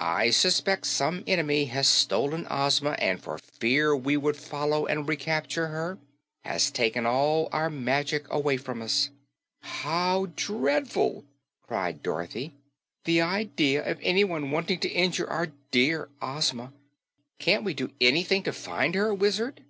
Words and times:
"I 0.00 0.30
suspect 0.30 0.84
some 0.86 1.22
enemy 1.28 1.66
has 1.66 1.86
stolen 1.86 2.44
Ozma 2.50 2.96
and 2.98 3.22
for 3.22 3.38
fear 3.38 3.94
we 3.94 4.16
would 4.16 4.36
follow 4.36 4.84
and 4.84 5.08
recapture 5.08 5.68
her 5.68 5.96
has 6.44 6.72
taken 6.72 7.06
all 7.06 7.48
our 7.52 7.70
magic 7.70 8.26
away 8.32 8.56
from 8.56 8.82
us." 8.82 9.10
"How 9.62 10.26
dreadful!" 10.34 11.24
cried 11.62 12.02
Dorothy. 12.02 12.52
"The 13.04 13.20
idea 13.20 13.88
of 13.88 14.00
anyone 14.02 14.50
wanting 14.50 14.80
to 14.80 14.88
injure 14.88 15.30
our 15.30 15.52
dear 15.70 16.08
Ozma! 16.20 16.72
Can't 17.38 17.62
we 17.62 17.72
do 17.72 17.92
ANYthing 18.00 18.42
to 18.46 18.52
find 18.52 18.96
her, 18.96 19.14
Wizard?" 19.14 19.62